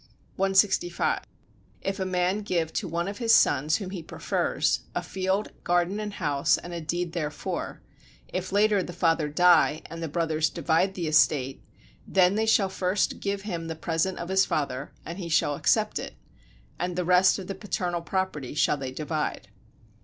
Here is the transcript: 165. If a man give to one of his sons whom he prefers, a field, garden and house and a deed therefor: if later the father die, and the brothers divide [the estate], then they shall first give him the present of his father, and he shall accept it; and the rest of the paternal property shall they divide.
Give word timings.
165. 0.37 1.21
If 1.81 1.99
a 1.99 2.07
man 2.07 2.39
give 2.41 2.73
to 2.73 2.87
one 2.87 3.07
of 3.07 3.19
his 3.19 3.35
sons 3.35 3.75
whom 3.75 3.91
he 3.91 4.01
prefers, 4.01 4.79
a 4.95 5.03
field, 5.03 5.49
garden 5.63 5.99
and 5.99 6.13
house 6.13 6.57
and 6.57 6.73
a 6.73 6.81
deed 6.81 7.13
therefor: 7.13 7.83
if 8.27 8.51
later 8.51 8.81
the 8.81 8.93
father 8.93 9.29
die, 9.29 9.83
and 9.91 10.01
the 10.01 10.07
brothers 10.07 10.49
divide 10.49 10.95
[the 10.95 11.05
estate], 11.07 11.61
then 12.07 12.33
they 12.33 12.47
shall 12.47 12.67
first 12.67 13.19
give 13.19 13.43
him 13.43 13.67
the 13.67 13.75
present 13.75 14.17
of 14.17 14.29
his 14.29 14.43
father, 14.43 14.91
and 15.05 15.19
he 15.19 15.29
shall 15.29 15.53
accept 15.53 15.99
it; 15.99 16.15
and 16.79 16.95
the 16.95 17.05
rest 17.05 17.37
of 17.37 17.45
the 17.45 17.53
paternal 17.53 18.01
property 18.01 18.55
shall 18.55 18.77
they 18.77 18.91
divide. 18.91 19.49